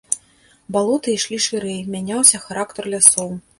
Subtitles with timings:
[0.75, 3.33] Балоты ішлі шырэй, мяняўся характар лясоў.